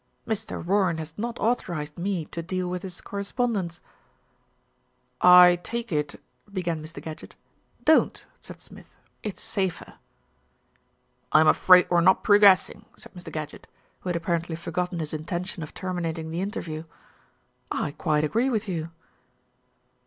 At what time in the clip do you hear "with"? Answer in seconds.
2.67-2.81, 18.49-18.67